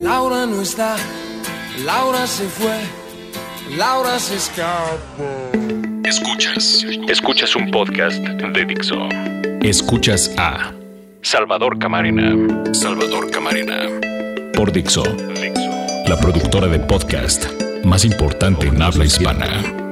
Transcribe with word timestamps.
Laura 0.00 0.46
no 0.46 0.62
está, 0.62 0.94
Laura 1.84 2.24
se 2.28 2.44
fue, 2.44 2.70
Laura 3.76 4.16
se 4.20 4.36
escapó. 4.36 5.50
Escuchas, 6.04 6.86
escuchas 7.08 7.56
un 7.56 7.68
podcast 7.72 8.16
de 8.22 8.64
Dixo. 8.64 9.08
Escuchas 9.60 10.32
a 10.38 10.72
Salvador 11.22 11.80
Camarena, 11.80 12.32
Salvador 12.72 13.28
Camarena 13.32 13.88
por 14.54 14.70
Dixo, 14.70 15.02
la 16.06 16.16
productora 16.20 16.68
de 16.68 16.78
podcast 16.78 17.46
más 17.84 18.04
importante 18.04 18.68
en 18.68 18.80
habla 18.80 19.04
hispana. 19.04 19.87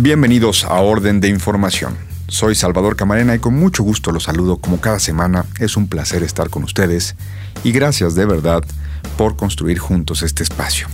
Bienvenidos 0.00 0.64
a 0.64 0.74
Orden 0.74 1.18
de 1.18 1.26
Información. 1.26 1.96
Soy 2.28 2.54
Salvador 2.54 2.94
Camarena 2.94 3.34
y 3.34 3.40
con 3.40 3.58
mucho 3.58 3.82
gusto 3.82 4.12
los 4.12 4.22
saludo 4.22 4.58
como 4.58 4.80
cada 4.80 5.00
semana. 5.00 5.44
Es 5.58 5.76
un 5.76 5.88
placer 5.88 6.22
estar 6.22 6.50
con 6.50 6.62
ustedes 6.62 7.16
y 7.64 7.72
gracias 7.72 8.14
de 8.14 8.24
verdad 8.24 8.62
por 9.16 9.34
construir 9.34 9.80
juntos 9.80 10.22
este 10.22 10.44
espacio. 10.44 10.86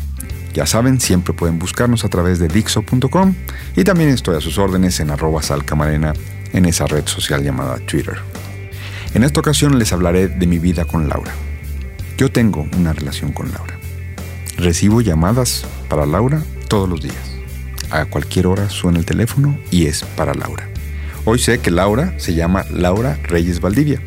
Ya 0.55 0.65
saben, 0.65 1.03
siempre 1.03 1.35
pueden 1.35 1.59
buscarnos 1.59 2.07
a 2.07 2.09
través 2.09 2.39
de 2.39 2.49
Dixo.com 2.49 3.35
y 3.77 3.85
también 3.85 4.09
estoy 4.09 4.39
a 4.39 4.41
sus 4.41 4.57
órdenes 4.57 4.99
en 5.01 5.11
arroba 5.11 5.43
salcamarena 5.43 6.15
en 6.55 6.65
esa 6.65 6.87
red 6.87 7.07
social 7.07 7.45
llamada 7.45 7.77
Twitter. 7.87 8.17
En 9.13 9.23
esta 9.23 9.39
ocasión 9.39 9.79
les 9.79 9.93
hablaré 9.93 10.29
de 10.29 10.47
mi 10.47 10.59
vida 10.59 10.87
con 10.87 11.11
Laura. 11.11 11.35
Yo 12.17 12.33
tengo 12.33 12.67
una 12.79 12.95
relación 12.95 13.33
con 13.33 13.53
Laura. 13.53 13.79
Recibo 14.57 15.03
llamadas 15.03 15.67
para 15.91 16.07
Laura 16.07 16.43
todos 16.69 16.89
los 16.89 17.03
días 17.03 17.34
a 17.95 18.07
cualquier 18.07 18.49
hora 18.49 18.69
suena 18.71 18.99
el 18.99 19.05
teléfono 19.05 19.57
y 19.71 19.87
es 19.87 20.03
para 20.03 20.35
Laura. 20.35 20.69
Hoy 21.25 21.39
sé 21.39 21.59
que 21.59 21.71
Laura 21.71 22.15
se 22.19 22.35
llama 22.35 22.65
Laura 22.71 23.19
Reyes 23.23 23.61
Valdivia. 23.61 24.01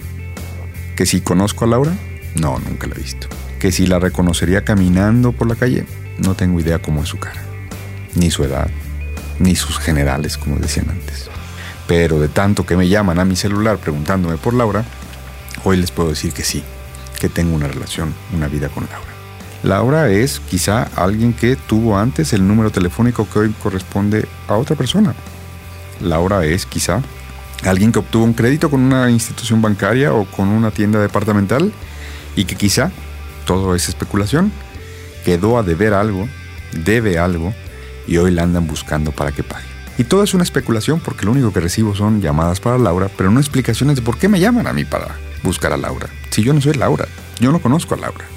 ¿Que 0.95 1.05
si 1.05 1.21
conozco 1.21 1.63
a 1.63 1.67
Laura? 1.67 1.93
No, 2.35 2.59
nunca 2.59 2.87
la 2.87 2.95
he 2.95 2.99
visto. 2.99 3.27
¿Que 3.59 3.71
si 3.71 3.87
la 3.87 3.99
reconocería 3.99 4.65
caminando 4.65 5.31
por 5.31 5.47
la 5.47 5.55
calle? 5.55 5.85
No 6.19 6.35
tengo 6.35 6.59
idea 6.59 6.79
cómo 6.79 7.03
es 7.03 7.09
su 7.09 7.17
cara. 7.17 7.41
Ni 8.15 8.29
su 8.29 8.43
edad, 8.43 8.69
ni 9.39 9.55
sus 9.55 9.79
generales, 9.79 10.37
como 10.37 10.57
decían 10.57 10.89
antes. 10.89 11.29
Pero 11.87 12.19
de 12.19 12.27
tanto 12.27 12.65
que 12.65 12.75
me 12.75 12.89
llaman 12.89 13.19
a 13.19 13.25
mi 13.25 13.35
celular 13.35 13.77
preguntándome 13.77 14.37
por 14.37 14.53
Laura, 14.53 14.83
hoy 15.63 15.77
les 15.77 15.91
puedo 15.91 16.09
decir 16.09 16.33
que 16.33 16.43
sí, 16.43 16.61
que 17.19 17.29
tengo 17.29 17.55
una 17.55 17.67
relación, 17.67 18.13
una 18.35 18.47
vida 18.47 18.67
con 18.69 18.85
Laura. 18.91 19.16
Laura 19.63 20.09
es 20.09 20.39
quizá 20.39 20.83
alguien 20.95 21.33
que 21.33 21.55
tuvo 21.55 21.97
antes 21.97 22.33
el 22.33 22.47
número 22.47 22.69
telefónico 22.69 23.27
que 23.31 23.39
hoy 23.39 23.55
corresponde 23.61 24.27
a 24.47 24.55
otra 24.55 24.75
persona. 24.75 25.15
Laura 25.99 26.45
es 26.45 26.65
quizá 26.65 27.01
alguien 27.63 27.91
que 27.91 27.99
obtuvo 27.99 28.23
un 28.23 28.33
crédito 28.33 28.69
con 28.69 28.81
una 28.81 29.09
institución 29.09 29.61
bancaria 29.61 30.13
o 30.13 30.25
con 30.25 30.47
una 30.49 30.71
tienda 30.71 30.99
departamental 30.99 31.71
y 32.35 32.45
que 32.45 32.55
quizá, 32.55 32.91
todo 33.45 33.73
es 33.73 33.89
especulación, 33.89 34.51
quedó 35.25 35.57
a 35.57 35.63
deber 35.63 35.93
algo, 35.93 36.27
debe 36.71 37.17
algo 37.17 37.53
y 38.05 38.17
hoy 38.17 38.31
la 38.31 38.43
andan 38.43 38.67
buscando 38.67 39.11
para 39.11 39.31
que 39.31 39.43
pague. 39.43 39.65
Y 39.97 40.03
todo 40.03 40.23
es 40.23 40.35
una 40.35 40.43
especulación 40.43 40.99
porque 40.99 41.25
lo 41.25 41.31
único 41.31 41.51
que 41.51 41.59
recibo 41.59 41.95
son 41.95 42.21
llamadas 42.21 42.59
para 42.59 42.77
Laura, 42.77 43.09
pero 43.17 43.31
no 43.31 43.39
explicaciones 43.39 43.95
de 43.95 44.03
por 44.03 44.19
qué 44.19 44.29
me 44.29 44.39
llaman 44.39 44.67
a 44.67 44.73
mí 44.73 44.85
para 44.85 45.15
buscar 45.41 45.73
a 45.73 45.77
Laura. 45.77 46.07
Si 46.29 46.43
yo 46.43 46.53
no 46.53 46.61
soy 46.61 46.73
Laura, 46.73 47.07
yo 47.39 47.51
no 47.51 47.59
conozco 47.59 47.95
a 47.95 47.97
Laura. 47.97 48.36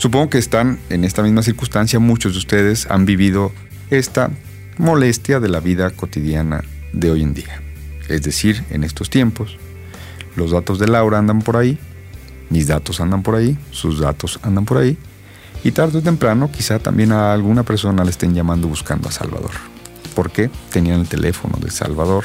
Supongo 0.00 0.30
que 0.30 0.38
están 0.38 0.78
en 0.88 1.04
esta 1.04 1.22
misma 1.22 1.42
circunstancia, 1.42 1.98
muchos 1.98 2.32
de 2.32 2.38
ustedes 2.38 2.86
han 2.90 3.04
vivido 3.04 3.52
esta 3.90 4.30
molestia 4.78 5.40
de 5.40 5.50
la 5.50 5.60
vida 5.60 5.90
cotidiana 5.90 6.64
de 6.94 7.10
hoy 7.10 7.22
en 7.22 7.34
día. 7.34 7.60
Es 8.08 8.22
decir, 8.22 8.64
en 8.70 8.82
estos 8.82 9.10
tiempos, 9.10 9.58
los 10.36 10.52
datos 10.52 10.78
de 10.78 10.88
Laura 10.88 11.18
andan 11.18 11.42
por 11.42 11.58
ahí, 11.58 11.78
mis 12.48 12.66
datos 12.66 13.02
andan 13.02 13.22
por 13.22 13.34
ahí, 13.34 13.58
sus 13.72 14.00
datos 14.00 14.40
andan 14.42 14.64
por 14.64 14.78
ahí, 14.78 14.96
y 15.64 15.72
tarde 15.72 15.98
o 15.98 16.02
temprano 16.02 16.50
quizá 16.50 16.78
también 16.78 17.12
a 17.12 17.34
alguna 17.34 17.62
persona 17.62 18.02
le 18.02 18.10
estén 18.10 18.34
llamando 18.34 18.68
buscando 18.68 19.10
a 19.10 19.12
Salvador. 19.12 19.52
¿Por 20.14 20.30
qué? 20.30 20.48
Tenían 20.72 21.00
el 21.00 21.08
teléfono 21.08 21.58
de 21.58 21.70
Salvador 21.70 22.24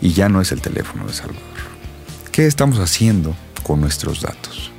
y 0.00 0.14
ya 0.14 0.30
no 0.30 0.40
es 0.40 0.52
el 0.52 0.62
teléfono 0.62 1.06
de 1.06 1.12
Salvador. 1.12 1.42
¿Qué 2.32 2.46
estamos 2.46 2.78
haciendo 2.78 3.36
con 3.62 3.82
nuestros 3.82 4.22
datos? 4.22 4.70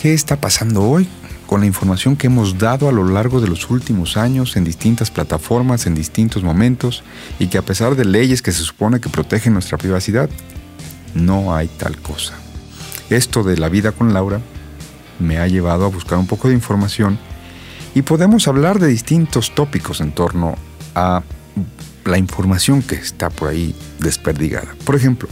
¿Qué 0.00 0.14
está 0.14 0.40
pasando 0.40 0.82
hoy 0.82 1.06
con 1.46 1.60
la 1.60 1.66
información 1.66 2.16
que 2.16 2.26
hemos 2.26 2.58
dado 2.58 2.88
a 2.88 2.92
lo 2.92 3.04
largo 3.08 3.40
de 3.40 3.48
los 3.48 3.70
últimos 3.70 4.16
años 4.16 4.56
en 4.56 4.64
distintas 4.64 5.10
plataformas, 5.10 5.86
en 5.86 5.94
distintos 5.94 6.42
momentos, 6.42 7.02
y 7.38 7.46
que 7.46 7.58
a 7.58 7.62
pesar 7.62 7.94
de 7.94 8.04
leyes 8.04 8.42
que 8.42 8.52
se 8.52 8.62
supone 8.62 9.00
que 9.00 9.08
protegen 9.08 9.52
nuestra 9.52 9.78
privacidad, 9.78 10.28
no 11.14 11.54
hay 11.54 11.68
tal 11.68 11.96
cosa. 11.98 12.34
Esto 13.10 13.42
de 13.42 13.56
la 13.56 13.68
vida 13.68 13.92
con 13.92 14.12
Laura 14.12 14.40
me 15.18 15.38
ha 15.38 15.46
llevado 15.46 15.86
a 15.86 15.88
buscar 15.88 16.18
un 16.18 16.26
poco 16.26 16.48
de 16.48 16.54
información 16.54 17.18
y 17.94 18.02
podemos 18.02 18.48
hablar 18.48 18.78
de 18.78 18.88
distintos 18.88 19.54
tópicos 19.54 20.00
en 20.00 20.12
torno 20.12 20.56
a 20.94 21.22
la 22.04 22.18
información 22.18 22.82
que 22.82 22.96
está 22.96 23.30
por 23.30 23.48
ahí 23.48 23.74
desperdigada. 24.00 24.74
Por 24.84 24.96
ejemplo, 24.96 25.28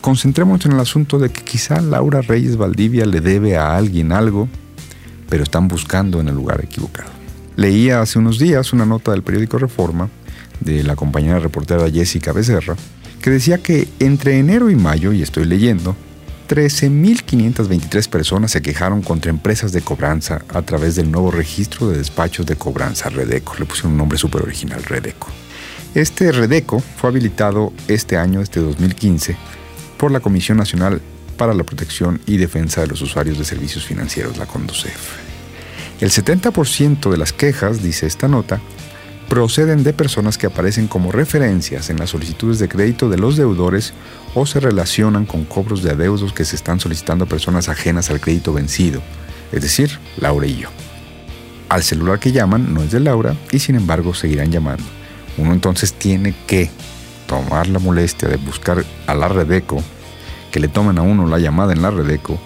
concentrémonos 0.00 0.66
en 0.66 0.72
el 0.72 0.80
asunto 0.80 1.18
de 1.18 1.30
que 1.30 1.42
quizá 1.42 1.80
Laura 1.80 2.20
Reyes 2.22 2.56
Valdivia 2.56 3.06
le 3.06 3.20
debe 3.20 3.56
a 3.56 3.76
alguien 3.76 4.12
algo 4.12 4.48
pero 5.34 5.42
están 5.42 5.66
buscando 5.66 6.20
en 6.20 6.28
el 6.28 6.34
lugar 6.36 6.62
equivocado. 6.62 7.10
Leía 7.56 8.00
hace 8.00 8.20
unos 8.20 8.38
días 8.38 8.72
una 8.72 8.86
nota 8.86 9.10
del 9.10 9.24
periódico 9.24 9.58
Reforma 9.58 10.08
de 10.60 10.84
la 10.84 10.94
compañera 10.94 11.40
reportera 11.40 11.90
Jessica 11.90 12.30
Becerra 12.30 12.76
que 13.20 13.30
decía 13.30 13.58
que 13.58 13.88
entre 13.98 14.38
enero 14.38 14.70
y 14.70 14.76
mayo, 14.76 15.12
y 15.12 15.22
estoy 15.22 15.46
leyendo, 15.46 15.96
13.523 16.48 18.08
personas 18.08 18.52
se 18.52 18.62
quejaron 18.62 19.02
contra 19.02 19.28
empresas 19.28 19.72
de 19.72 19.80
cobranza 19.80 20.44
a 20.50 20.62
través 20.62 20.94
del 20.94 21.10
nuevo 21.10 21.32
registro 21.32 21.88
de 21.88 21.98
despachos 21.98 22.46
de 22.46 22.54
cobranza, 22.54 23.08
Redeco. 23.08 23.56
Le 23.58 23.64
pusieron 23.64 23.90
un 23.90 23.98
nombre 23.98 24.18
súper 24.18 24.42
original, 24.42 24.84
Redeco. 24.84 25.26
Este 25.96 26.30
Redeco 26.30 26.78
fue 26.78 27.10
habilitado 27.10 27.72
este 27.88 28.16
año, 28.16 28.40
este 28.40 28.60
2015, 28.60 29.36
por 29.98 30.12
la 30.12 30.20
Comisión 30.20 30.58
Nacional 30.58 31.02
para 31.34 31.54
la 31.54 31.64
Protección 31.64 32.20
y 32.26 32.36
Defensa 32.36 32.80
de 32.80 32.86
los 32.86 33.02
Usuarios 33.02 33.38
de 33.38 33.44
Servicios 33.44 33.84
Financieros, 33.84 34.36
la 34.36 34.46
CONDUCEF. 34.46 35.18
El 36.00 36.10
70% 36.10 37.10
de 37.10 37.16
las 37.16 37.32
quejas, 37.32 37.82
dice 37.82 38.06
esta 38.06 38.28
nota, 38.28 38.60
proceden 39.28 39.84
de 39.84 39.92
personas 39.92 40.38
que 40.38 40.46
aparecen 40.46 40.86
como 40.86 41.12
referencias 41.12 41.90
en 41.90 41.98
las 41.98 42.10
solicitudes 42.10 42.58
de 42.58 42.68
crédito 42.68 43.08
de 43.08 43.18
los 43.18 43.36
deudores 43.36 43.92
o 44.34 44.46
se 44.46 44.60
relacionan 44.60 45.24
con 45.24 45.44
cobros 45.44 45.82
de 45.82 45.90
adeudos 45.90 46.32
que 46.32 46.44
se 46.44 46.56
están 46.56 46.80
solicitando 46.80 47.24
a 47.24 47.28
personas 47.28 47.68
ajenas 47.68 48.10
al 48.10 48.20
crédito 48.20 48.52
vencido, 48.52 49.02
es 49.52 49.62
decir, 49.62 49.98
Laura 50.18 50.46
y 50.46 50.58
yo. 50.58 50.68
Al 51.68 51.82
celular 51.82 52.18
que 52.18 52.32
llaman 52.32 52.74
no 52.74 52.82
es 52.82 52.90
de 52.90 53.00
Laura 53.00 53.36
y 53.50 53.58
sin 53.58 53.76
embargo 53.76 54.14
seguirán 54.14 54.52
llamando. 54.52 54.84
Uno 55.36 55.52
entonces 55.52 55.94
tiene 55.94 56.34
que 56.46 56.70
tomar 57.26 57.68
la 57.68 57.78
molestia 57.78 58.28
de 58.28 58.36
buscar 58.36 58.84
a 59.06 59.14
la 59.14 59.28
Redeco 59.28 59.82
que 60.54 60.60
le 60.60 60.68
tomen 60.68 60.98
a 60.98 61.02
uno 61.02 61.26
la 61.26 61.40
llamada 61.40 61.72
en 61.72 61.82
la 61.82 61.90
Redeco 61.90 62.38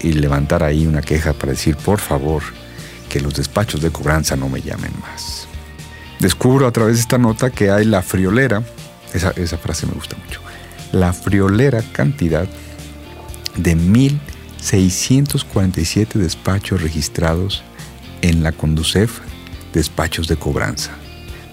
y 0.00 0.14
levantar 0.14 0.64
ahí 0.64 0.88
una 0.88 1.02
queja 1.02 1.34
para 1.34 1.52
decir, 1.52 1.76
por 1.76 2.00
favor, 2.00 2.42
que 3.08 3.20
los 3.20 3.34
despachos 3.34 3.80
de 3.80 3.92
cobranza 3.92 4.34
no 4.34 4.48
me 4.48 4.60
llamen 4.60 4.90
más. 5.00 5.46
Descubro 6.18 6.66
a 6.66 6.72
través 6.72 6.96
de 6.96 7.02
esta 7.02 7.16
nota 7.16 7.50
que 7.50 7.70
hay 7.70 7.84
la 7.84 8.02
friolera, 8.02 8.64
esa, 9.12 9.30
esa 9.36 9.56
frase 9.56 9.86
me 9.86 9.92
gusta 9.92 10.16
mucho, 10.16 10.40
la 10.90 11.12
friolera 11.12 11.80
cantidad 11.92 12.48
de 13.56 13.76
1.647 13.76 16.14
despachos 16.14 16.82
registrados 16.82 17.62
en 18.22 18.42
la 18.42 18.50
Conducef, 18.50 19.20
despachos 19.72 20.26
de 20.26 20.34
cobranza. 20.34 20.90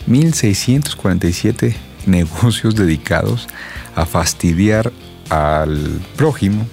1.647 0.07 1.75
negocios 2.07 2.75
dedicados 2.81 3.47
a 3.95 4.07
fastidiar 4.07 4.91
al 5.31 6.01
prójimo, 6.17 6.67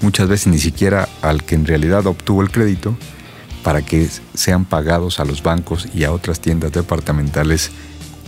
muchas 0.00 0.28
veces 0.28 0.46
ni 0.46 0.58
siquiera 0.58 1.08
al 1.22 1.42
que 1.42 1.56
en 1.56 1.66
realidad 1.66 2.06
obtuvo 2.06 2.40
el 2.40 2.50
crédito, 2.50 2.96
para 3.64 3.82
que 3.82 4.08
sean 4.34 4.64
pagados 4.64 5.18
a 5.18 5.24
los 5.24 5.42
bancos 5.42 5.88
y 5.92 6.04
a 6.04 6.12
otras 6.12 6.38
tiendas 6.38 6.70
departamentales 6.70 7.72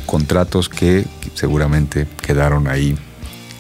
contratos 0.05 0.69
que 0.69 1.07
seguramente 1.35 2.09
quedaron 2.21 2.67
ahí, 2.67 2.99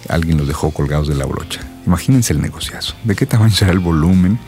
alguien 0.09 0.39
los 0.39 0.49
dejó 0.49 0.73
colgados 0.73 1.07
de 1.07 1.15
la 1.15 1.25
brocha. 1.25 1.61
Imagínense 1.87 2.33
el 2.33 2.43
negociazo. 2.43 2.95
¿De 3.05 3.15
qué 3.15 3.27
tamaño 3.27 3.55
será 3.55 3.71
el 3.71 3.79
volumen 3.79 4.41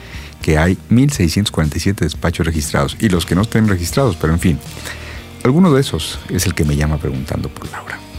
que 0.43 0.59
hay 0.59 0.77
1.647 0.91 1.95
despachos 2.01 2.45
registrados 2.45 2.97
y 2.99 3.11
los 3.11 3.27
que 3.27 3.37
no 3.37 3.43
estén 3.43 3.69
registrados? 3.69 4.17
Pero 4.17 4.33
en 4.33 4.41
fin, 4.41 4.59
alguno 5.45 5.73
de 5.73 5.83
esos 5.83 6.19
es 6.31 6.47
el 6.47 6.55
que 6.55 6.65
me 6.65 6.75
llama 6.75 6.99
preguntando 6.99 7.49
por 7.49 7.71
Laura. 7.71 8.10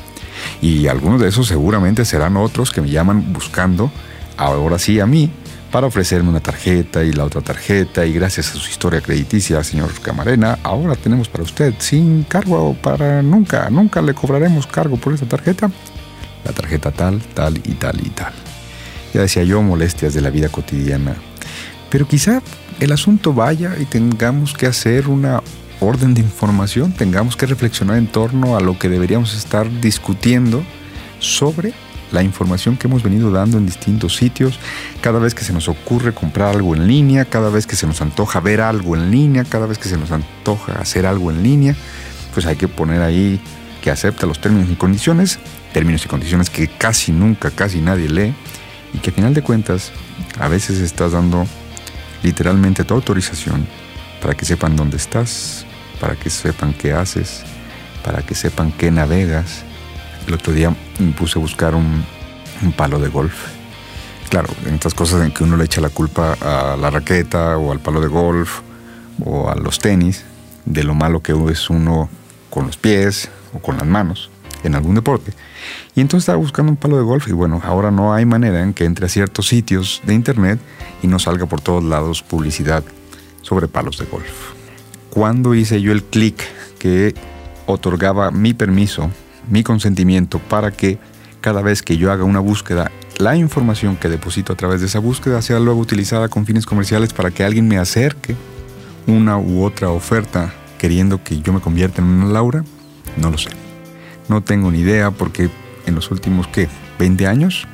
Y 0.62 0.88
algunos 0.88 1.19
de 1.19 1.30
esos 1.30 1.48
seguramente 1.48 2.06
serán 2.06 2.38
otros 2.38 2.72
que 2.72 2.81
me 2.81 2.90
llaman 2.90 3.34
buscando, 3.34 3.92
ahora 4.38 4.78
sí 4.78 5.00
a 5.00 5.06
mí, 5.06 5.31
para 5.72 5.88
ofrecerme 5.88 6.30
una 6.30 6.42
tarjeta 6.42 7.04
y 7.04 7.13
la 7.13 7.24
otra 7.24 7.42
tarjeta 7.42 8.06
y 8.06 8.13
gracias 8.13 8.52
a 8.52 8.60
su 8.60 8.69
historia 8.69 9.02
crediticia, 9.02 9.63
señor 9.63 9.92
Camarena, 10.02 10.60
ahora 10.63 10.96
tenemos 10.96 11.30
para 11.30 11.44
usted 11.44 11.74
sin 11.80 12.24
cargo 12.24 12.75
para 12.81 13.22
nunca, 13.22 13.69
nunca 13.69 14.02
le 14.02 14.13
cobraremos 14.13 14.68
cargo 14.68 14.98
por 14.98 15.13
esta 15.13 15.25
tarjeta 15.25 15.72
la 16.44 16.52
tarjeta 16.52 16.92
tal, 16.92 17.22
tal 17.34 17.58
y 17.58 17.74
tal 17.75 18.00
y 18.06 18.10
tal. 18.10 18.34
Ya 19.13 19.22
decía 19.22 19.44
yo, 19.44 19.62
molestias 19.62 20.13
de 20.13 20.22
la 20.22 20.30
vida 20.30 20.50
cotidiana. 20.50 21.16
Pero 21.90 22.08
quizá 22.08 22.42
el 22.80 22.92
asunto 22.92 23.34
vaya 23.34 23.75
y 23.80 23.86
tengamos 23.86 24.54
que 24.54 24.68
hacer 24.68 25.08
una 25.08 25.42
orden 25.81 26.13
de 26.13 26.22
información, 26.22 26.94
tengamos 26.94 27.36
que 27.36 27.45
reflexionar 27.45 27.98
en 27.98 28.07
torno 28.07 28.56
a 28.56 28.62
lo 28.62 28.80
que 28.80 28.88
deberíamos 28.88 29.33
estar 29.33 29.68
discutiendo 29.81 30.63
sobre 31.19 31.74
la 32.12 32.24
información 32.24 32.78
que 32.78 32.88
hemos 32.88 33.04
venido 33.04 33.31
dando 33.31 33.57
en 33.57 33.66
distintos 33.66 34.16
sitios, 34.16 34.60
cada 35.01 35.19
vez 35.19 35.33
que 35.33 35.44
se 35.44 35.54
nos 35.54 35.68
ocurre 35.68 36.13
comprar 36.13 36.56
algo 36.56 36.75
en 36.75 36.88
línea, 36.88 37.25
cada 37.25 37.50
vez 37.50 37.66
que 37.66 37.75
se 37.75 37.88
nos 37.88 38.01
antoja 38.01 38.39
ver 38.39 38.62
algo 38.62 38.95
en 38.95 39.12
línea, 39.12 39.44
cada 39.44 39.66
vez 39.66 39.78
que 39.78 39.89
se 39.89 39.98
nos 39.98 40.12
antoja 40.12 40.74
hacer 40.74 41.06
algo 41.06 41.31
en 41.31 41.42
línea, 41.42 41.75
pues 42.34 42.45
hay 42.45 42.56
que 42.56 42.68
poner 42.68 43.01
ahí 43.01 43.39
que 43.81 43.92
acepta 43.92 44.27
los 44.27 44.39
términos 44.39 44.69
y 44.69 44.75
condiciones, 44.75 45.39
términos 45.74 46.06
y 46.06 46.07
condiciones 46.07 46.50
que 46.50 46.68
casi 46.68 47.12
nunca, 47.12 47.50
casi 47.50 47.80
nadie 47.80 48.10
lee, 48.10 48.34
y 48.94 49.00
que 49.00 49.10
a 49.10 49.13
final 49.13 49.34
de 49.34 49.42
cuentas 49.42 49.92
a 50.39 50.48
veces 50.48 50.80
estás 50.80 51.13
dando 51.13 51.48
literalmente 52.24 52.84
tu 52.84 52.94
autorización 52.94 53.66
para 54.22 54.36
que 54.36 54.45
sepan 54.45 54.75
dónde 54.75 54.98
estás, 54.98 55.66
para 56.01 56.15
que 56.15 56.31
sepan 56.31 56.74
qué 56.74 56.94
haces, 56.94 57.44
para 58.03 58.24
que 58.24 58.33
sepan 58.33 58.71
qué 58.71 58.89
navegas. 58.89 59.63
El 60.27 60.33
otro 60.33 60.51
día 60.51 60.75
me 60.98 61.12
puse 61.12 61.38
a 61.38 61.42
buscar 61.42 61.75
un, 61.75 62.03
palo 62.75 63.00
de 63.00 63.07
golf. 63.07 63.36
Claro, 64.30 64.50
en 64.65 64.74
estas 64.74 64.94
cosas 64.95 65.24
en 65.24 65.31
que 65.31 65.44
uno 65.44 65.57
le 65.57 65.65
echa 65.65 65.80
la 65.80 65.89
culpa 65.89 66.33
a 66.42 66.75
la 66.75 66.89
raqueta 66.89 67.57
o 67.57 67.71
al 67.71 67.80
palo 67.80 68.01
de 68.01 68.07
golf 68.07 68.62
o 69.24 69.50
a 69.50 69.56
los 69.56 69.77
tenis 69.77 70.24
de 70.65 70.83
lo 70.83 70.95
malo 70.95 71.21
que 71.21 71.33
es 71.51 71.69
uno 71.69 72.09
con 72.50 72.65
los 72.65 72.77
pies 72.77 73.30
o 73.53 73.59
con 73.59 73.77
las 73.77 73.86
manos 73.86 74.31
en 74.63 74.74
algún 74.75 74.95
deporte. 74.95 75.33
Y 75.95 76.01
entonces 76.01 76.24
estaba 76.24 76.38
buscando 76.38 76.71
un 76.71 76.77
palo 76.77 76.98
de 76.98 77.03
golf 77.03 77.27
y 77.27 77.31
bueno, 77.31 77.62
ahora 77.63 77.92
no 77.92 78.13
hay 78.13 78.25
manera 78.25 78.63
en 78.63 78.74
que 78.74 78.86
entre 78.86 79.06
a 79.06 79.09
ciertos 79.09 79.48
sitios 79.48 80.01
de 80.06 80.13
internet 80.13 80.59
y 81.03 81.07
no 81.07 81.19
salga 81.19 81.45
por 81.45 81.62
todos 81.62 81.83
lados 81.83 82.24
publicidad 82.24 82.83
sobre 83.42 83.68
palos 83.68 83.98
de 83.98 84.06
golf. 84.06 84.61
Cuando 85.12 85.54
hice 85.54 85.81
yo 85.81 85.92
el 85.92 86.04
clic 86.04 86.42
que 86.80 87.13
otorgaba 87.66 88.31
mi 88.31 88.54
permiso, 88.54 89.12
mi 89.50 89.62
consentimiento 89.62 90.40
para 90.40 90.72
que 90.72 91.00
cada 91.42 91.62
vez 91.62 91.81
que 91.81 91.98
yo 91.98 92.13
haga 92.13 92.24
una 92.24 92.40
búsqueda, 92.40 92.90
la 93.18 93.36
información 93.36 93.98
que 93.98 94.08
deposito 94.08 94.54
a 94.54 94.56
través 94.56 94.80
de 94.80 94.88
esa 94.88 95.00
búsqueda 95.00 95.42
sea 95.42 95.60
luego 95.60 95.81
utilizada 95.81 96.30
con 96.30 96.46
fines 96.46 96.66
comerciales 96.66 97.12
para 97.12 97.30
que 97.30 97.44
alguien 97.44 97.68
me 97.68 97.78
acerque 97.78 98.38
una 99.06 99.38
u 99.38 99.63
otra 99.63 99.90
oferta 99.90 100.54
queriendo 100.78 101.22
que 101.22 101.42
yo 101.42 101.52
me 101.52 101.60
convierta 101.60 102.02
en 102.02 102.08
una 102.08 102.28
Laura, 102.28 102.63
no 103.18 103.31
lo 103.31 103.38
sé. 103.38 103.50
No 104.30 104.42
tengo 104.42 104.72
ni 104.72 104.80
idea 104.80 105.12
porque 105.12 105.50
en 105.88 105.94
los 105.94 106.10
últimos, 106.10 106.48
¿qué? 106.48 106.69
¿20 107.00 107.28
años? 107.28 107.68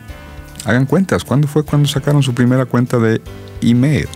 Hagan 0.66 0.88
cuentas, 0.88 1.24
¿cuándo 1.24 1.48
fue 1.48 1.64
cuando 1.64 1.88
sacaron 1.88 2.24
su 2.24 2.34
primera 2.34 2.66
cuenta 2.66 2.98
de 2.98 3.22
email? 3.62 4.08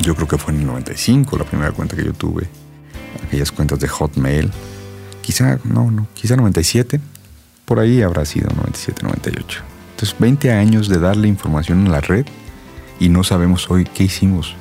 Yo 0.00 0.14
creo 0.14 0.28
que 0.28 0.38
fue 0.38 0.52
en 0.52 0.60
el 0.60 0.66
95 0.66 1.38
la 1.38 1.44
primera 1.44 1.72
cuenta 1.72 1.96
que 1.96 2.04
yo 2.04 2.12
tuve. 2.12 2.48
Aquellas 3.26 3.52
cuentas 3.52 3.80
de 3.80 3.88
Hotmail. 3.88 4.50
Quizá, 5.22 5.58
no, 5.64 5.90
no, 5.90 6.06
quizá 6.14 6.36
97. 6.36 7.00
Por 7.64 7.80
ahí 7.80 8.02
habrá 8.02 8.24
sido 8.24 8.48
97, 8.54 9.02
98. 9.02 9.60
Entonces, 9.90 10.16
20 10.18 10.52
años 10.52 10.88
de 10.88 10.98
darle 10.98 11.28
información 11.28 11.84
en 11.84 11.92
la 11.92 12.00
red 12.00 12.26
y 13.00 13.08
no 13.08 13.24
sabemos 13.24 13.70
hoy 13.70 13.84
qué 13.84 14.04
hicimos 14.04 14.54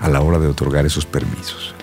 a 0.00 0.08
la 0.08 0.20
hora 0.20 0.38
de 0.38 0.48
otorgar 0.48 0.84
esos 0.84 1.06
permisos. 1.06 1.74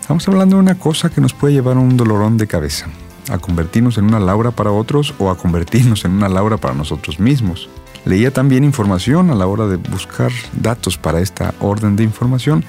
Estamos 0.00 0.26
hablando 0.28 0.56
de 0.56 0.62
una 0.62 0.78
cosa 0.78 1.08
que 1.08 1.20
nos 1.20 1.32
puede 1.32 1.54
llevar 1.54 1.76
a 1.76 1.80
un 1.80 1.96
dolorón 1.96 2.36
de 2.36 2.46
cabeza 2.46 2.86
a 3.28 3.38
convertirnos 3.38 3.98
en 3.98 4.04
una 4.04 4.20
Laura 4.20 4.50
para 4.50 4.70
otros 4.70 5.14
o 5.18 5.30
a 5.30 5.36
convertirnos 5.36 6.04
en 6.04 6.12
una 6.12 6.28
Laura 6.28 6.56
para 6.56 6.74
nosotros 6.74 7.18
mismos. 7.18 7.68
Leía 8.06 8.32
también 8.32 8.62
información 8.62 9.30
a 9.30 9.34
la 9.34 9.48
hora 9.48 9.66
de 9.66 9.78
buscar 9.78 10.30
datos 10.52 10.96
para 10.96 11.20
esta 11.20 11.54
orden 11.58 11.96
de 11.96 12.04
información. 12.04 12.64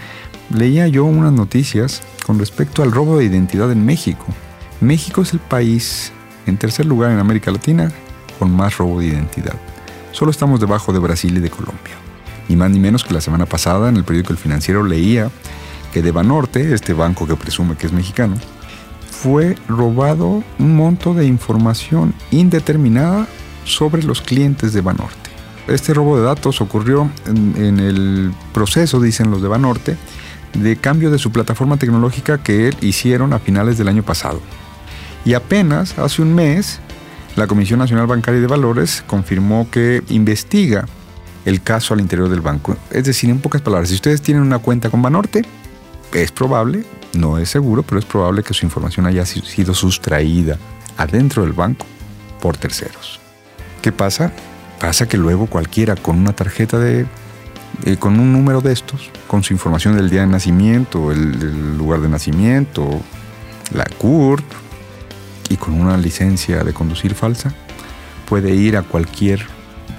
Leía 0.49 0.87
yo 0.87 1.05
unas 1.05 1.31
noticias 1.31 2.01
con 2.25 2.39
respecto 2.39 2.81
al 2.81 2.91
robo 2.91 3.19
de 3.19 3.25
identidad 3.25 3.71
en 3.71 3.85
México. 3.85 4.25
México 4.81 5.21
es 5.21 5.33
el 5.33 5.39
país 5.39 6.11
en 6.47 6.57
tercer 6.57 6.87
lugar 6.87 7.11
en 7.11 7.19
América 7.19 7.51
Latina 7.51 7.91
con 8.39 8.51
más 8.51 8.79
robo 8.79 8.99
de 8.99 9.07
identidad. 9.07 9.53
Solo 10.11 10.31
estamos 10.31 10.59
debajo 10.59 10.91
de 10.91 10.97
Brasil 10.97 11.37
y 11.37 11.39
de 11.39 11.51
Colombia. 11.51 11.93
Ni 12.49 12.55
más 12.55 12.71
ni 12.71 12.79
menos 12.79 13.03
que 13.03 13.13
la 13.13 13.21
semana 13.21 13.45
pasada 13.45 13.89
en 13.89 13.97
el 13.97 14.05
periódico 14.05 14.33
El 14.33 14.39
Financiero 14.39 14.83
leía 14.83 15.29
que 15.93 16.01
de 16.01 16.11
Banorte, 16.11 16.73
este 16.73 16.93
banco 16.93 17.27
que 17.27 17.35
presume 17.35 17.75
que 17.75 17.85
es 17.85 17.93
mexicano, 17.93 18.37
fue 19.11 19.55
robado 19.67 20.43
un 20.57 20.75
monto 20.75 21.13
de 21.13 21.27
información 21.27 22.15
indeterminada 22.31 23.27
sobre 23.65 24.01
los 24.01 24.21
clientes 24.21 24.73
de 24.73 24.81
Banorte. 24.81 25.26
Este 25.67 25.93
robo 25.93 26.17
de 26.17 26.23
datos 26.23 26.61
ocurrió 26.61 27.09
en, 27.25 27.79
el 27.79 28.33
proceso, 28.53 29.01
dicen 29.01 29.31
los 29.31 29.41
de 29.41 29.47
Banorte, 29.47 29.97
de 30.53 30.77
cambio 30.77 31.11
de 31.11 31.19
su 31.19 31.31
plataforma 31.31 31.77
tecnológica 31.77 32.37
que 32.37 32.73
hicieron 32.81 33.33
a 33.33 33.39
finales 33.39 33.77
del 33.77 33.89
año 33.89 34.03
pasado. 34.03 34.39
Y 35.25 35.33
apenas 35.33 35.97
hace 35.99 36.21
un 36.21 36.33
mes, 36.33 36.79
la 37.35 37.47
Comisión 37.47 37.79
Nacional 37.79 38.07
Bancaria 38.07 38.39
de 38.39 38.47
Valores 38.47 39.03
confirmó 39.05 39.69
que 39.69 40.03
investiga 40.09 40.87
el 41.45 41.61
caso 41.61 41.93
al 41.93 41.99
interior 41.99 42.29
del 42.29 42.41
banco. 42.41 42.77
Es 42.91 43.03
decir, 43.05 43.29
en 43.29 43.39
pocas 43.39 43.61
palabras, 43.61 43.89
si 43.89 43.95
ustedes 43.95 44.21
tienen 44.21 44.43
una 44.43 44.59
cuenta 44.59 44.89
con 44.89 45.01
Banorte, 45.01 45.43
es 46.13 46.31
probable 46.31 46.85
no 47.13 47.37
es 47.37 47.49
seguro, 47.49 47.83
pero 47.83 47.99
es 47.99 48.05
probable 48.05 48.43
que 48.43 48.53
su 48.53 48.65
información 48.65 49.05
haya 49.05 49.25
sido 49.25 49.73
sustraída 49.73 50.57
adentro 50.97 51.43
del 51.43 51.53
banco 51.53 51.85
por 52.41 52.57
terceros. 52.57 53.19
¿Qué 53.81 53.91
pasa? 53.91 54.31
Pasa 54.79 55.07
que 55.07 55.17
luego 55.17 55.47
cualquiera 55.47 55.95
con 55.95 56.17
una 56.17 56.33
tarjeta 56.33 56.77
de, 56.77 57.05
eh, 57.85 57.97
con 57.97 58.19
un 58.19 58.31
número 58.31 58.61
de 58.61 58.73
estos, 58.73 59.09
con 59.27 59.43
su 59.43 59.53
información 59.53 59.95
del 59.95 60.09
día 60.09 60.21
de 60.21 60.27
nacimiento, 60.27 61.11
el, 61.11 61.77
lugar 61.77 62.01
de 62.01 62.09
nacimiento, 62.09 63.01
la 63.73 63.85
CURP 63.97 64.45
y 65.49 65.57
con 65.57 65.73
una 65.73 65.97
licencia 65.97 66.63
de 66.63 66.73
conducir 66.73 67.15
falsa, 67.15 67.53
puede 68.27 68.53
ir 68.53 68.77
a 68.77 68.83
cualquier 68.83 69.45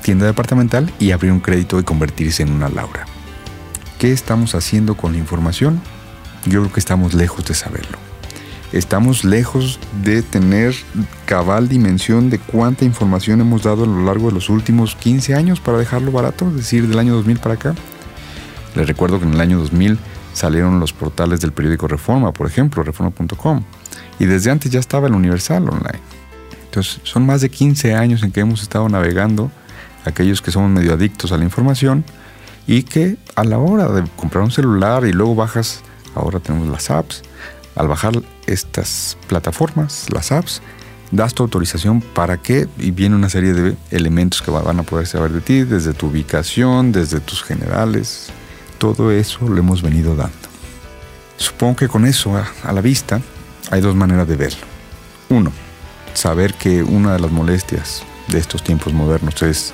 tienda 0.02 0.26
departamental 0.26 0.92
y 0.98 1.10
abrir 1.10 1.32
un 1.32 1.40
crédito 1.40 1.78
y 1.80 1.84
convertirse 1.84 2.42
en 2.42 2.52
una 2.52 2.68
Laura. 2.68 3.04
¿Qué 3.98 4.12
estamos 4.12 4.54
haciendo 4.54 4.96
con 4.96 5.12
la 5.12 5.18
información? 5.18 5.80
yo 6.44 6.60
creo 6.60 6.72
que 6.72 6.80
estamos 6.80 7.14
lejos 7.14 7.44
de 7.44 7.54
saberlo. 7.54 8.07
Estamos 8.72 9.24
lejos 9.24 9.78
de 10.02 10.22
tener 10.22 10.74
cabal 11.24 11.68
dimensión 11.68 12.28
de 12.28 12.38
cuánta 12.38 12.84
información 12.84 13.40
hemos 13.40 13.62
dado 13.62 13.84
a 13.84 13.86
lo 13.86 14.04
largo 14.04 14.28
de 14.28 14.34
los 14.34 14.50
últimos 14.50 14.94
15 14.94 15.34
años 15.34 15.58
para 15.60 15.78
dejarlo 15.78 16.12
barato, 16.12 16.48
es 16.48 16.56
decir, 16.56 16.86
del 16.86 16.98
año 16.98 17.14
2000 17.14 17.38
para 17.38 17.54
acá. 17.54 17.74
Les 18.74 18.86
recuerdo 18.86 19.18
que 19.18 19.26
en 19.26 19.32
el 19.32 19.40
año 19.40 19.58
2000 19.58 19.98
salieron 20.34 20.80
los 20.80 20.92
portales 20.92 21.40
del 21.40 21.52
periódico 21.52 21.88
Reforma, 21.88 22.32
por 22.32 22.46
ejemplo, 22.46 22.82
reforma.com, 22.82 23.62
y 24.18 24.26
desde 24.26 24.50
antes 24.50 24.70
ya 24.70 24.80
estaba 24.80 25.06
el 25.06 25.14
Universal 25.14 25.62
Online. 25.62 26.00
Entonces, 26.66 27.00
son 27.04 27.24
más 27.24 27.40
de 27.40 27.48
15 27.48 27.94
años 27.94 28.22
en 28.22 28.32
que 28.32 28.40
hemos 28.40 28.60
estado 28.60 28.86
navegando, 28.90 29.50
aquellos 30.04 30.42
que 30.42 30.50
somos 30.50 30.70
medio 30.70 30.92
adictos 30.92 31.32
a 31.32 31.38
la 31.38 31.44
información, 31.44 32.04
y 32.66 32.82
que 32.82 33.16
a 33.34 33.44
la 33.44 33.56
hora 33.56 33.88
de 33.88 34.04
comprar 34.16 34.44
un 34.44 34.50
celular 34.50 35.06
y 35.06 35.12
luego 35.12 35.34
bajas 35.34 35.80
ahora 36.14 36.38
tenemos 36.38 36.68
las 36.68 36.90
apps. 36.90 37.22
Al 37.74 37.88
bajar 37.88 38.12
estas 38.48 39.16
plataformas, 39.28 40.06
las 40.12 40.32
apps, 40.32 40.62
das 41.10 41.34
tu 41.34 41.42
autorización 41.42 42.00
para 42.00 42.36
que, 42.36 42.68
y 42.78 42.90
viene 42.90 43.16
una 43.16 43.30
serie 43.30 43.52
de 43.52 43.76
elementos 43.90 44.42
que 44.42 44.50
van 44.50 44.78
a 44.78 44.82
poder 44.82 45.06
saber 45.06 45.32
de 45.32 45.40
ti, 45.40 45.62
desde 45.62 45.94
tu 45.94 46.08
ubicación, 46.08 46.92
desde 46.92 47.20
tus 47.20 47.42
generales, 47.42 48.30
todo 48.78 49.10
eso 49.10 49.48
lo 49.48 49.58
hemos 49.58 49.82
venido 49.82 50.14
dando. 50.16 50.36
Supongo 51.36 51.76
que 51.76 51.88
con 51.88 52.04
eso 52.04 52.36
a, 52.36 52.72
la 52.72 52.80
vista 52.80 53.20
hay 53.70 53.80
dos 53.80 53.94
maneras 53.94 54.26
de 54.28 54.36
verlo. 54.36 54.66
Uno, 55.28 55.52
saber 56.14 56.54
que 56.54 56.82
una 56.82 57.12
de 57.12 57.20
las 57.20 57.30
molestias 57.30 58.02
de 58.28 58.38
estos 58.38 58.62
tiempos 58.62 58.92
modernos 58.92 59.40
es 59.42 59.72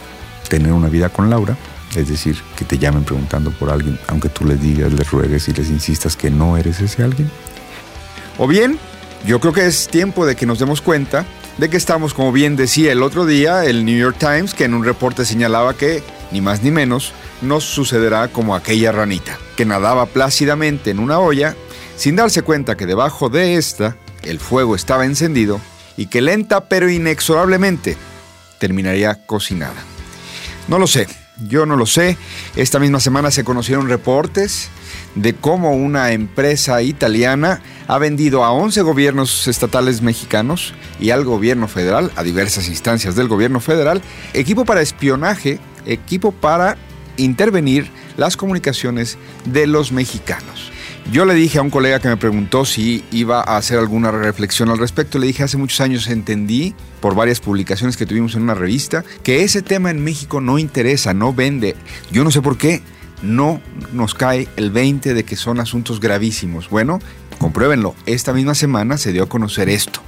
tener 0.49 0.73
una 0.73 0.89
vida 0.89 1.09
con 1.09 1.31
Laura, 1.31 1.57
es 1.97 2.09
decir, 2.09 2.37
que 2.57 2.65
te 2.65 2.79
llamen 2.79 3.05
preguntando 3.05 3.51
por 3.53 3.71
alguien, 3.71 3.99
aunque 4.09 4.29
tú 4.29 4.45
les 4.45 4.61
digas, 4.61 4.93
les 4.93 5.11
ruegues 5.11 5.49
y 5.49 5.53
les 5.53 5.71
insistas 5.71 6.17
que 6.17 6.31
no 6.31 6.57
eres 6.57 6.81
ese 6.81 7.03
alguien. 7.03 7.31
O 8.39 8.49
bien, 8.49 8.79
yo 9.27 9.39
creo 9.41 9.53
que 9.53 9.67
es 9.67 9.87
tiempo 9.89 10.27
de 10.27 10.35
que 10.35 10.47
nos 10.47 10.59
demos 10.59 10.81
cuenta 10.81 11.25
de 11.59 11.71
que 11.71 11.77
estamos, 11.77 12.15
como 12.15 12.33
bien 12.33 12.57
decía 12.57 12.91
el 12.91 13.03
otro 13.03 13.27
día 13.27 13.65
el 13.65 13.85
New 13.85 13.97
York 13.97 14.17
Times, 14.19 14.55
que 14.55 14.65
en 14.65 14.75
un 14.75 14.85
reporte 14.85 15.25
señalaba 15.25 15.75
que, 15.75 16.03
ni 16.33 16.41
más 16.41 16.63
ni 16.63 16.73
menos, 16.73 17.13
nos 17.43 17.63
sucederá 17.63 18.29
como 18.29 18.57
aquella 18.57 18.91
ranita, 18.91 19.39
que 19.57 19.65
nadaba 19.65 20.07
plácidamente 20.07 20.91
en 20.91 20.99
una 20.99 21.21
olla, 21.21 21.55
sin 21.97 22.17
darse 22.17 22.43
cuenta 22.43 22.77
que 22.77 22.87
debajo 22.87 23.29
de 23.29 23.55
esta 23.55 23.97
el 24.25 24.41
fuego 24.41 24.75
estaba 24.75 25.05
encendido 25.05 25.61
y 25.97 26.07
que 26.07 26.21
lenta 26.21 26.65
pero 26.65 26.91
inexorablemente 26.91 27.97
terminaría 28.59 29.25
cocinada. 29.27 29.81
No 30.67 30.81
lo 30.81 30.89
sé, 30.89 31.07
yo 31.49 31.67
no 31.67 31.77
lo 31.77 31.87
sé. 31.87 32.17
Esta 32.57 32.81
misma 32.81 32.99
semana 32.99 33.31
se 33.31 33.45
conocieron 33.45 33.89
reportes 33.89 34.71
de 35.15 35.35
cómo 35.35 35.73
una 35.73 36.13
empresa 36.13 36.83
italiana 36.83 37.61
ha 37.87 37.99
vendido 37.99 38.45
a 38.45 38.53
11 38.53 38.83
gobiernos 38.83 39.47
estatales 39.49 40.03
mexicanos 40.03 40.75
y 41.01 41.11
al 41.11 41.25
gobierno 41.25 41.69
federal, 41.69 42.11
a 42.17 42.23
diversas 42.23 42.69
instancias 42.69 43.15
del 43.15 43.29
gobierno 43.29 43.61
federal, 43.61 44.03
equipo 44.33 44.65
para 44.65 44.83
espionaje, 44.83 45.59
equipo 45.87 46.33
para 46.33 46.77
intervenir 47.17 47.89
las 48.17 48.37
comunicaciones 48.37 49.19
de 49.45 49.67
los 49.67 49.93
mexicanos. 49.93 50.73
Yo 51.13 51.27
le 51.27 51.35
dije 51.35 51.59
a 51.59 51.63
un 51.63 51.69
colega 51.69 52.01
que 52.01 52.09
me 52.09 52.17
preguntó 52.17 52.65
si 52.65 53.05
iba 53.13 53.41
a 53.41 53.59
hacer 53.59 53.79
alguna 53.79 54.11
reflexión 54.11 54.71
al 54.71 54.79
respecto, 54.79 55.19
le 55.19 55.27
dije 55.27 55.43
hace 55.43 55.59
muchos 55.59 55.83
años 55.83 56.07
entendí 56.09 56.75
por 57.01 57.15
varias 57.15 57.41
publicaciones 57.41 57.99
que 57.99 58.07
tuvimos 58.07 58.35
en 58.35 58.43
una 58.43 58.55
revista 58.55 59.05
que 59.23 59.43
ese 59.43 59.61
tema 59.61 59.91
en 59.91 60.03
México 60.03 60.41
no 60.41 60.59
interesa, 60.59 61.13
no 61.13 61.35
vende. 61.35 61.77
Yo 62.11 62.25
no 62.25 62.31
sé 62.31 62.41
por 62.41 62.57
qué 62.57 62.83
no 63.25 63.61
nos 63.93 64.15
cae 64.15 64.49
el 64.57 64.71
20 64.71 65.15
de 65.15 65.25
que 65.25 65.37
son 65.37 65.61
asuntos 65.61 66.01
gravísimos. 66.01 66.71
Bueno, 66.71 67.01
compruébenlo. 67.39 67.95
Esta 68.07 68.33
misma 68.33 68.55
semana 68.55 68.99
se 68.99 69.13
dio 69.13 69.25
a 69.25 69.29
conocer 69.29 69.69
esto 69.69 70.01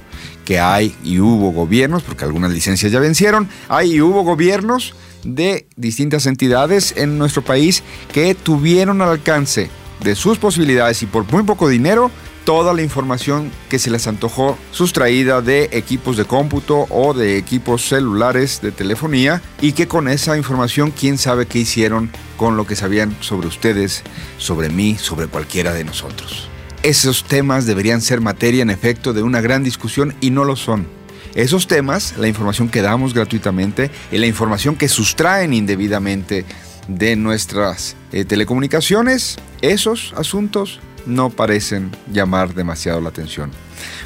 que 0.45 0.59
hay 0.59 0.95
y 1.03 1.19
hubo 1.19 1.51
gobiernos, 1.51 2.03
porque 2.03 2.23
algunas 2.23 2.51
licencias 2.51 2.91
ya 2.91 2.99
vencieron, 2.99 3.49
hay 3.67 3.95
y 3.95 4.01
hubo 4.01 4.23
gobiernos 4.23 4.95
de 5.23 5.67
distintas 5.75 6.25
entidades 6.25 6.93
en 6.95 7.17
nuestro 7.17 7.41
país 7.41 7.83
que 8.13 8.33
tuvieron 8.33 9.01
al 9.01 9.09
alcance 9.09 9.69
de 10.01 10.15
sus 10.15 10.37
posibilidades 10.37 11.03
y 11.03 11.05
por 11.05 11.29
muy 11.31 11.43
poco 11.43 11.67
dinero 11.67 12.11
toda 12.47 12.73
la 12.73 12.81
información 12.81 13.51
que 13.67 13.77
se 13.77 13.91
les 13.91 14.07
antojó 14.07 14.57
sustraída 14.71 15.41
de 15.41 15.67
equipos 15.73 16.15
de 16.15 16.23
cómputo 16.23 16.85
o 16.89 17.13
de 17.13 17.37
equipos 17.37 17.89
celulares 17.89 18.61
de 18.61 18.71
telefonía 18.71 19.41
y 19.59 19.73
que 19.73 19.89
con 19.89 20.07
esa 20.07 20.37
información 20.37 20.91
quién 20.97 21.17
sabe 21.17 21.45
qué 21.45 21.59
hicieron 21.59 22.09
con 22.37 22.55
lo 22.55 22.65
que 22.65 22.77
sabían 22.77 23.17
sobre 23.19 23.49
ustedes, 23.49 24.01
sobre 24.37 24.69
mí, 24.69 24.95
sobre 24.97 25.27
cualquiera 25.27 25.73
de 25.73 25.83
nosotros. 25.83 26.47
Esos 26.83 27.25
temas 27.25 27.65
deberían 27.65 27.99
ser 27.99 28.21
materia 28.21 28.61
en 28.61 28.69
efecto 28.69 29.11
de 29.11 29.23
una 29.23 29.41
gran 29.41 29.65
discusión 29.65 30.15
y 30.21 30.29
no 30.29 30.45
lo 30.45 30.55
son. 30.55 30.87
Esos 31.35 31.67
temas, 31.67 32.13
la 32.17 32.29
información 32.29 32.69
que 32.69 32.81
damos 32.81 33.13
gratuitamente 33.13 33.91
y 34.09 34.19
la 34.19 34.25
información 34.25 34.77
que 34.77 34.87
sustraen 34.87 35.53
indebidamente 35.53 36.45
de 36.87 37.17
nuestras 37.17 37.97
eh, 38.13 38.23
telecomunicaciones, 38.23 39.35
esos 39.61 40.13
asuntos 40.15 40.79
no 41.07 41.29
parecen 41.29 41.91
llamar 42.11 42.53
demasiado 42.53 43.01
la 43.01 43.09
atención. 43.09 43.51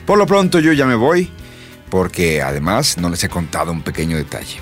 Por 0.05 0.17
lo 0.17 0.25
pronto 0.25 0.59
yo 0.59 0.71
ya 0.73 0.85
me 0.85 0.95
voy, 0.95 1.29
porque 1.89 2.41
además 2.41 2.97
no 2.97 3.09
les 3.09 3.23
he 3.23 3.29
contado 3.29 3.71
un 3.71 3.81
pequeño 3.81 4.15
detalle. 4.15 4.59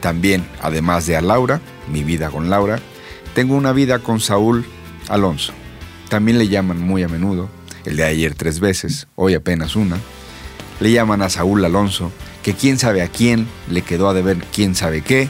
También, 0.00 0.46
además 0.60 1.06
de 1.06 1.16
a 1.16 1.22
Laura, 1.22 1.60
mi 1.90 2.04
vida 2.04 2.30
con 2.30 2.50
Laura, 2.50 2.80
tengo 3.34 3.54
una 3.54 3.72
vida 3.72 4.00
con 4.00 4.20
Saúl 4.20 4.66
Alonso. 5.08 5.52
También 6.08 6.38
le 6.38 6.48
llaman 6.48 6.80
muy 6.80 7.02
a 7.02 7.08
menudo, 7.08 7.48
el 7.84 7.96
de 7.96 8.04
ayer 8.04 8.34
tres 8.34 8.60
veces, 8.60 9.06
hoy 9.14 9.34
apenas 9.34 9.76
una 9.76 9.98
le 10.80 10.92
llaman 10.92 11.22
a 11.22 11.30
Saúl 11.30 11.64
Alonso, 11.64 12.12
que 12.42 12.54
quién 12.54 12.78
sabe 12.78 13.02
a 13.02 13.08
quién 13.08 13.46
le 13.70 13.82
quedó 13.82 14.08
a 14.08 14.14
deber 14.14 14.38
quién 14.52 14.74
sabe 14.74 15.02
qué, 15.02 15.28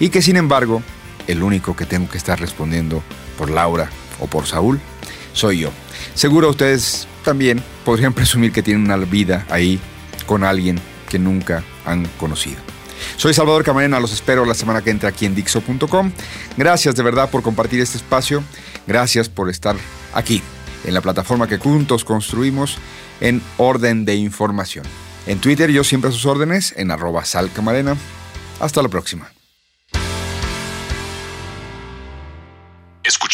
y 0.00 0.10
que 0.10 0.22
sin 0.22 0.36
embargo, 0.36 0.82
el 1.26 1.42
único 1.42 1.76
que 1.76 1.86
tengo 1.86 2.08
que 2.08 2.18
estar 2.18 2.40
respondiendo 2.40 3.02
por 3.36 3.50
Laura 3.50 3.90
o 4.20 4.26
por 4.26 4.46
Saúl, 4.46 4.80
soy 5.32 5.60
yo. 5.60 5.70
Seguro 6.14 6.50
ustedes 6.50 7.06
también 7.24 7.62
podrían 7.84 8.12
presumir 8.14 8.52
que 8.52 8.62
tienen 8.62 8.84
una 8.84 8.96
vida 8.96 9.46
ahí 9.50 9.80
con 10.26 10.44
alguien 10.44 10.80
que 11.08 11.18
nunca 11.18 11.62
han 11.84 12.06
conocido. 12.18 12.58
Soy 13.16 13.32
Salvador 13.32 13.64
Camarena, 13.64 14.00
los 14.00 14.12
espero 14.12 14.44
la 14.44 14.54
semana 14.54 14.82
que 14.82 14.90
entra 14.90 15.08
aquí 15.08 15.26
en 15.26 15.34
Dixo.com. 15.34 16.12
Gracias 16.56 16.94
de 16.94 17.02
verdad 17.02 17.30
por 17.30 17.42
compartir 17.42 17.80
este 17.80 17.96
espacio, 17.96 18.42
gracias 18.86 19.28
por 19.28 19.48
estar 19.48 19.76
aquí 20.14 20.42
en 20.84 20.94
la 20.94 21.00
plataforma 21.00 21.46
que 21.46 21.58
juntos 21.58 22.04
construimos 22.04 22.78
en 23.20 23.42
orden 23.56 24.04
de 24.04 24.14
información. 24.14 24.84
En 25.26 25.40
Twitter 25.40 25.70
yo 25.70 25.84
siempre 25.84 26.10
a 26.10 26.12
sus 26.12 26.26
órdenes 26.26 26.74
en 26.76 26.90
arroba 26.90 27.24
salcamarena. 27.24 27.96
Hasta 28.60 28.82
la 28.82 28.88
próxima. 28.88 29.37